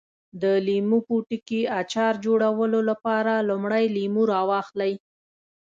[0.41, 4.93] د لیمو پوټکي اچار جوړولو لپاره لومړی لیمو راواخلئ.